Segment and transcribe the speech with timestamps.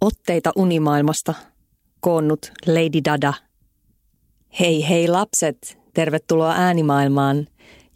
[0.00, 1.34] Otteita unimaailmasta,
[2.00, 3.34] koonnut Lady Dada.
[4.60, 7.46] Hei hei lapset, tervetuloa äänimaailmaan,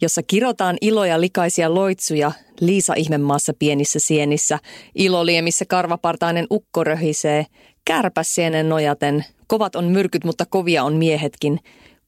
[0.01, 4.59] jossa kirotaan iloja likaisia loitsuja Liisa ihmemaassa pienissä sienissä,
[4.95, 7.45] iloliemissä karvapartainen ukko röhisee,
[7.85, 11.59] kärpäs sienen nojaten, kovat on myrkyt, mutta kovia on miehetkin,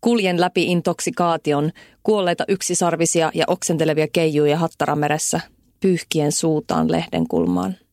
[0.02, 1.72] kuljen läpi intoksikaation,
[2.04, 5.42] kuolleita yksisarvisia ja oksentelevia keijuja hattarameressä,
[5.80, 7.87] pyyhkien suutaan lehden kulmaan.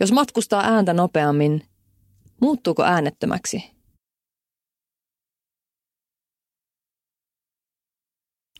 [0.00, 1.62] Jos matkustaa ääntä nopeammin,
[2.40, 3.74] muuttuuko äänettömäksi?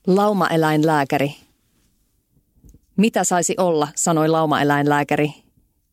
[0.07, 1.35] Laumaeläinlääkäri.
[2.97, 5.33] Mitä saisi olla, sanoi laumaeläinlääkäri.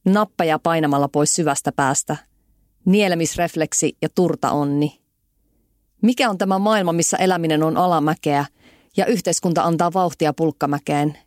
[0.05, 2.17] Nappeja painamalla pois syvästä päästä.
[2.85, 5.01] Nielemisrefleksi ja turta onni.
[6.01, 8.45] Mikä on tämä maailma, missä eläminen on alamäkeä
[8.97, 11.17] ja yhteiskunta antaa vauhtia pulkkamäkeen?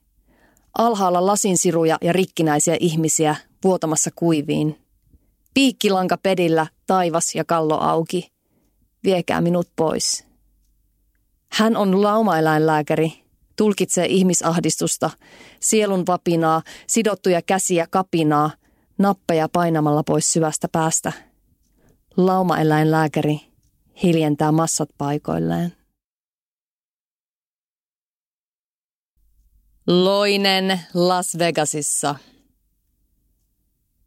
[0.78, 4.78] Alhaalla lasinsiruja ja rikkinäisiä ihmisiä vuotamassa kuiviin.
[5.54, 8.32] Piikkilanka pedillä, taivas ja kallo auki.
[9.04, 10.24] Viekää minut pois.
[11.52, 13.12] Hän on laumaeläinlääkäri,
[13.56, 15.10] tulkitsee ihmisahdistusta,
[15.60, 18.50] sielun vapinaa, sidottuja käsiä kapinaa,
[18.98, 21.12] nappeja painamalla pois syvästä päästä.
[22.16, 23.40] Laumaeläinlääkäri
[24.02, 25.72] hiljentää massat paikoilleen.
[29.86, 32.14] Loinen Las Vegasissa.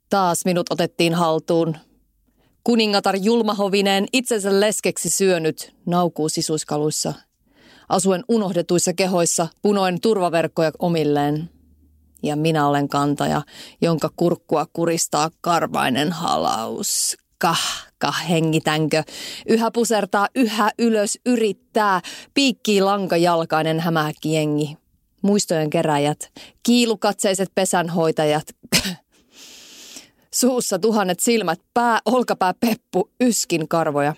[0.09, 1.77] Taas minut otettiin haltuun.
[2.63, 7.13] Kuningatar Julmahovinen itsensä leskeksi syönyt naukuu sisuiskaluissa.
[7.89, 11.49] Asuen unohdetuissa kehoissa, punoen turvaverkkoja omilleen.
[12.23, 13.41] Ja minä olen kantaja,
[13.81, 17.17] jonka kurkkua kuristaa karvainen halaus.
[17.37, 19.03] Kah, kah, hengitänkö.
[19.47, 22.01] Yhä pusertaa, yhä ylös yrittää.
[22.33, 24.77] Piikkii lankajalkainen hämähäkki jengi.
[25.21, 26.31] Muistojen keräjät,
[26.63, 28.45] kiilukatseiset pesänhoitajat,
[30.39, 34.13] Suussa tuhannet silmät, pää, olkapää, peppu, yskin karvoja.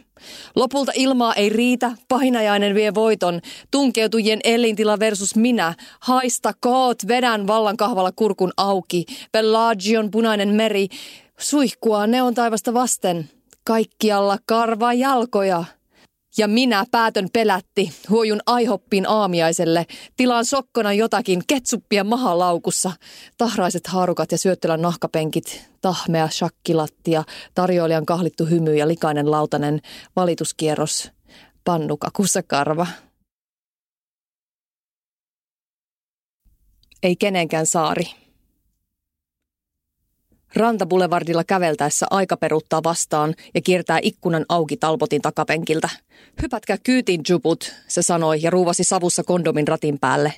[0.56, 5.74] Lopulta ilmaa ei riitä, painajainen vie voiton, tunkeutujien elintila versus minä.
[6.00, 10.88] Haista koot, vedän vallan kahvalla kurkun auki, Pellagion punainen meri,
[11.40, 13.30] suihkua neon taivasta vasten.
[13.64, 15.64] Kaikkialla karva jalkoja.
[16.38, 19.86] Ja minä päätön pelätti, huojun aihoppiin aamiaiselle,
[20.18, 22.92] tilaan sokkona jotakin, ketsuppia mahalaukussa,
[23.38, 27.24] tahraiset haarukat ja syöttelän nahkapenkit, tahmea shakkilattia,
[27.56, 29.80] tarjoilijan kahlittu hymy ja likainen lautanen,
[30.16, 31.12] valituskierros,
[31.64, 32.88] pannukakussa karva.
[37.04, 38.29] Ei kenenkään saari.
[40.56, 45.90] Rantabulevardilla käveltäessä aika peruuttaa vastaan ja kiertää ikkunan auki Talbotin takapenkiltä.
[46.42, 50.34] Hypätkää kyytiin, juput, se sanoi ja ruuvasi savussa kondomin ratin päälle.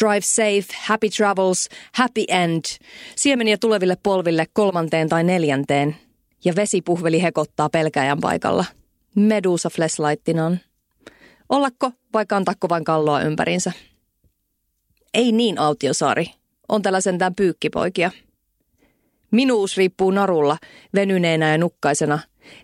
[0.00, 2.64] Drive safe, happy travels, happy end.
[3.16, 5.96] Siemeniä tuleville polville kolmanteen tai neljänteen.
[6.44, 8.64] Ja vesipuhveli hekottaa pelkäjän paikalla.
[9.14, 10.60] Medusa flashlightinaan.
[11.48, 13.72] Ollakko vai kantakko vain kalloa ympärinsä?
[15.14, 16.26] Ei niin, Autiosaari.
[16.68, 18.10] On tällä sentään pyykkipoikia.
[19.34, 20.56] Minuus riippuu narulla,
[20.94, 22.18] venyneenä ja nukkaisena.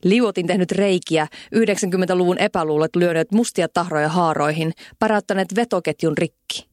[0.05, 6.69] Liuotin tehnyt reikiä, 90-luvun epäluulot lyöneet mustia tahroja haaroihin, paräyttäneet vetoketjun rikki.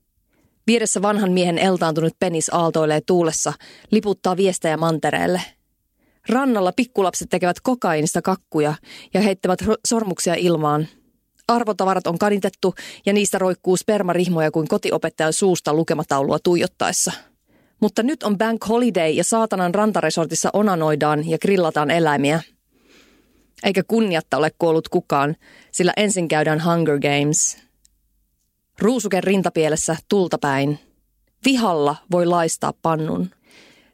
[0.68, 3.54] Vieressä vanhan miehen eltaantunut penis aaltoilee tuulessa,
[3.92, 5.42] liputtaa viestejä mantereelle.
[6.30, 8.74] Rannalla pikkulapset tekevät kokainista kakkuja
[9.14, 10.88] ja heittävät sormuksia ilmaan.
[11.48, 12.74] Arvotavarat on kanitettu
[13.06, 17.12] ja niistä roikkuu spermarihmoja kuin kotiopettajan suusta lukemataulua tuijottaessa–
[17.80, 22.42] mutta nyt on bank holiday ja saatanan rantaresortissa onanoidaan ja grillataan eläimiä.
[23.64, 25.36] Eikä kunniatta ole kuollut kukaan,
[25.72, 27.58] sillä ensin käydään Hunger Games.
[28.80, 30.80] Ruusuken rintapielessä tultapäin.
[31.46, 33.30] Vihalla voi laistaa pannun.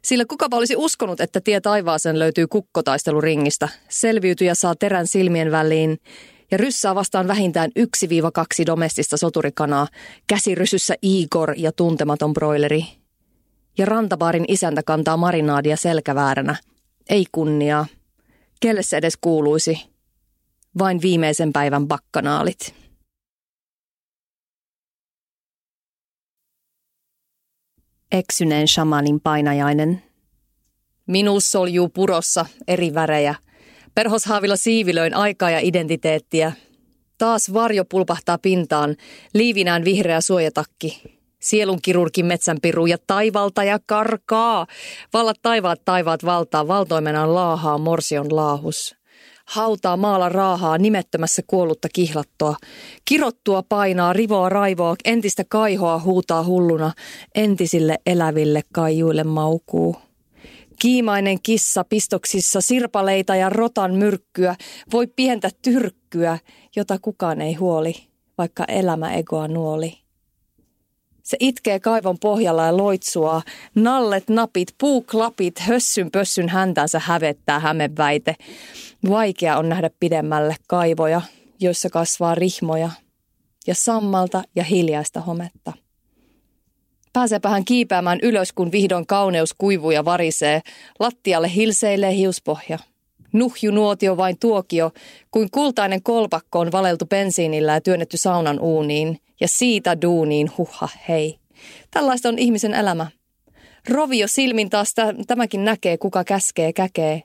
[0.02, 3.68] Sillä kukapa olisi uskonut, että tie taivaaseen löytyy kukkotaisteluringistä.
[3.88, 5.98] Selviytyjä saa terän silmien väliin
[6.50, 9.86] ja ryssää vastaan vähintään 1-2 domestista soturikanaa,
[10.26, 12.86] käsirysyssä Igor ja tuntematon broileri–
[13.78, 16.56] ja rantabaarin isäntä kantaa marinaadia selkävääränä.
[17.08, 17.86] Ei kunniaa.
[18.60, 19.80] Kelle se edes kuuluisi?
[20.78, 22.74] Vain viimeisen päivän bakkanaalit.
[28.12, 30.02] Eksyneen shamanin painajainen.
[31.06, 33.34] Minuus soljuu purossa eri värejä.
[33.94, 36.52] Perhoshaavilla siivilöin aikaa ja identiteettiä.
[37.18, 38.96] Taas varjo pulpahtaa pintaan,
[39.34, 41.02] liivinään vihreä suojatakki,
[41.44, 44.66] Sielunkirurgin metsänpiru ja taivalta ja karkaa.
[45.12, 48.96] Vallat taivaat taivaat valtaa, valtoimenaan laahaa morsion laahus.
[49.44, 52.56] Hautaa maala raahaa nimettömässä kuollutta kihlattoa.
[53.04, 56.92] Kirottua painaa, rivoa raivoa, entistä kaihoa huutaa hulluna.
[57.34, 59.96] Entisille eläville kaijuille maukuu.
[60.78, 64.56] Kiimainen kissa pistoksissa sirpaleita ja rotan myrkkyä
[64.92, 66.38] voi pientä tyrkkyä,
[66.76, 67.94] jota kukaan ei huoli,
[68.38, 70.03] vaikka elämä egoa nuoli.
[71.24, 73.42] Se itkee kaivon pohjalla ja loitsua.
[73.74, 78.36] Nallet, napit, puuklapit, hössyn pössyn häntänsä hävettää hämeväite.
[79.10, 81.20] Vaikea on nähdä pidemmälle kaivoja,
[81.60, 82.90] joissa kasvaa rihmoja
[83.66, 85.72] ja sammalta ja hiljaista hometta.
[87.12, 90.60] Pääseepä hän kiipeämään ylös, kun vihdoin kauneus kuivuu ja varisee.
[91.00, 92.78] Lattialle hilseilee hiuspohja.
[93.34, 94.90] Nuhju nuotio vain tuokio,
[95.30, 99.18] kuin kultainen kolpakko on valeltu bensiinillä ja työnnetty saunan uuniin.
[99.40, 101.38] Ja siitä duuniin, huha, hei.
[101.90, 103.06] Tällaista on ihmisen elämä.
[103.88, 104.94] Rovio silmin taas
[105.26, 107.22] tämäkin näkee, kuka käskee käkee.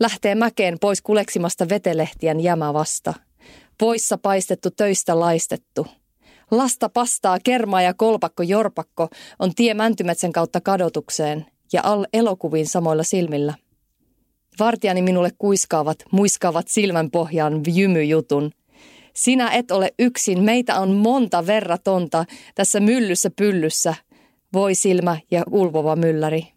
[0.00, 3.14] Lähtee mäkeen pois kuleksimasta vetelehtien jämä vasta.
[3.78, 5.86] Poissa paistettu töistä laistettu.
[6.50, 9.08] Lasta pastaa, kerma ja kolpakko jorpakko
[9.38, 13.54] on tie Mäntymetsän kautta kadotukseen ja al elokuviin samoilla silmillä.
[14.58, 18.50] Vartijani minulle kuiskaavat, muiskaavat silmän pohjaan jymyjutun.
[19.14, 22.24] Sinä et ole yksin, meitä on monta verratonta
[22.54, 23.94] tässä myllyssä pyllyssä.
[24.52, 26.48] Voi silmä ja ulvova mylläri.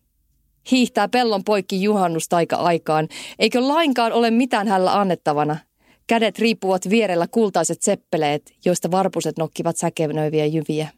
[0.72, 3.08] Hiihtää pellon poikki juhannustaika aikaan,
[3.40, 5.58] eikö lainkaan ole mitään hällä annettavana–
[6.12, 10.90] Kädet riippuvat vierellä kultaiset seppeleet, joista varpuset nokkivat säkevnöiviä jyviä.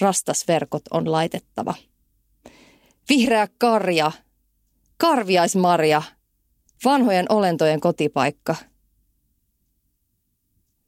[0.00, 1.74] Rastasverkot on laitettava.
[3.08, 4.12] Vihreä karja,
[4.96, 6.02] karviaismarja,
[6.84, 8.56] vanhojen olentojen kotipaikka.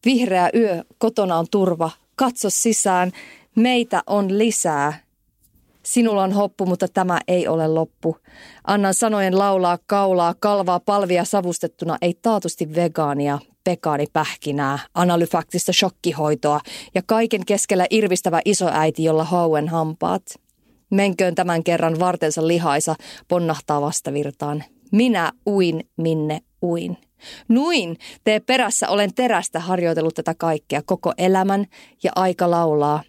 [0.05, 3.13] Vihreä yö, kotona on turva, katso sisään,
[3.57, 5.01] meitä on lisää.
[5.83, 8.17] Sinulla on hoppu, mutta tämä ei ole loppu.
[8.65, 16.61] Annan sanojen laulaa, kaulaa, kalvaa, palvia savustettuna, ei taatusti vegaania, pekaanipähkinää, analyfaktista shokkihoitoa
[16.95, 20.23] ja kaiken keskellä irvistävä isoäiti, jolla hauen hampaat.
[20.91, 22.95] Menköön tämän kerran vartensa lihaisa,
[23.29, 24.65] ponnahtaa vastavirtaan.
[24.93, 26.97] Minä uin, minne uin.
[27.49, 31.67] Nuin, tee perässä, olen terästä harjoitellut tätä kaikkea koko elämän
[32.03, 33.03] ja aika laulaa.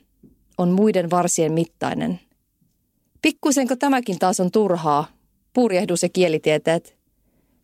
[0.58, 2.20] On muiden varsien mittainen.
[3.22, 5.08] Pikkuisenko tämäkin taas on turhaa?
[5.54, 7.00] Purjehdus ja kielitieteet.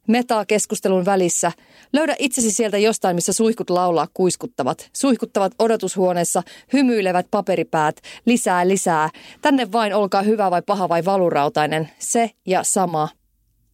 [0.07, 1.51] Metaa keskustelun välissä.
[1.94, 4.89] Löydä itsesi sieltä jostain, missä suihkut laulaa kuiskuttavat.
[4.94, 9.09] Suihkuttavat odotushuoneessa, hymyilevät paperipäät, lisää, lisää.
[9.41, 11.89] Tänne vain olkaa hyvä vai paha vai valurautainen.
[12.00, 13.09] Se ja sama.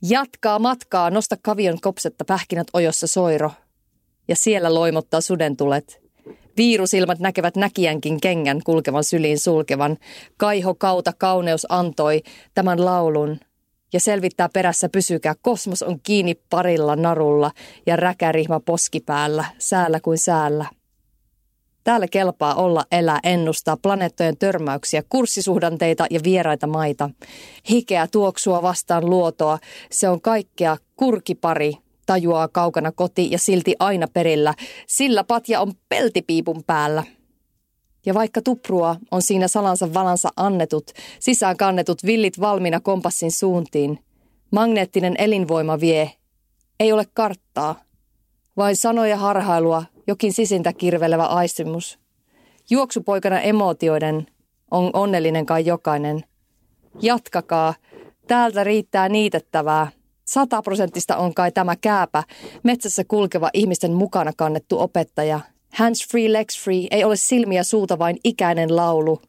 [0.02, 3.52] Jatkaa matkaa, nosta kavion kopsetta pähkinät ojossa soiro.
[4.28, 6.02] Ja siellä loimottaa sudentulet.
[6.58, 9.98] Viirusilmat näkevät näkijänkin kengän kulkevan syliin sulkevan.
[10.38, 12.22] Kaiho kauta kauneus antoi
[12.54, 13.40] tämän laulun–
[13.94, 15.36] ja selvittää perässä pysykää.
[15.42, 17.52] Kosmos on kiinni parilla narulla
[17.86, 20.66] ja räkärihma poskipäällä, säällä kuin säällä.
[21.84, 27.10] Täällä kelpaa olla, elää, ennustaa planeettojen törmäyksiä, kurssisuhdanteita ja vieraita maita.
[27.70, 29.60] Hikeä tuoksua vastaan luotoa,
[29.92, 30.78] se on kaikkea.
[30.96, 31.74] Kurkipari,
[32.06, 34.54] tajuaa kaukana koti ja silti aina perillä,
[34.88, 37.04] sillä patja on peltipiipun päällä–
[38.06, 44.00] ja vaikka tuprua on siinä salansa valansa annetut, sisään kannetut villit valmiina kompassin suuntiin,
[44.52, 46.12] magneettinen elinvoima vie,
[46.80, 47.84] ei ole karttaa,
[48.58, 52.00] vain sanoja harhailua, jokin sisintä kirvelevä aistimus.
[52.70, 54.28] Juoksupoikana emootioiden
[54.72, 56.24] on onnellinen kai jokainen.
[57.02, 57.74] Jatkakaa,
[58.28, 59.92] täältä riittää niitettävää.
[60.26, 62.24] Sataprosenttista on kai tämä kääpä,
[62.64, 65.40] metsässä kulkeva ihmisten mukana kannettu opettaja–
[65.72, 69.22] Hands free, legs free, ei ole silmiä suuta vain ikäinen laulu.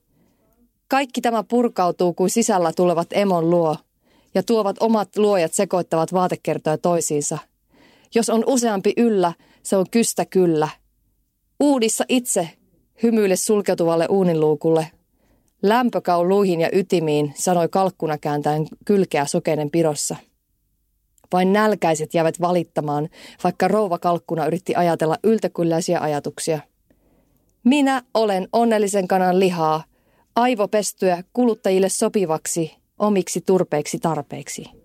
[0.89, 3.77] Kaikki tämä purkautuu kuin sisällä tulevat emon luo
[4.35, 7.39] ja tuovat omat luojat sekoittavat vaatekertoja toisiinsa.
[8.15, 10.69] Jos on useampi yllä, se on kystä kyllä.
[11.61, 12.51] Uudissa itse,
[13.03, 14.91] hymyille sulkeutuvalle uuninluukulle.
[15.63, 20.17] Lämpökau luihin ja ytimiin, sanoi kalkkuna kääntäen kylkeä sokeinen pirossa.
[21.33, 23.09] Vain nälkäiset jäävät valittamaan,
[23.45, 26.61] vaikka rouva kalkkuna yritti ajatella yltäkylläisiä ajatuksia.
[27.65, 29.85] Minä olen onnellisen kanan lihaa,
[30.37, 34.82] aivopestyä kuluttajille sopivaksi, omiksi turpeiksi tarpeiksi.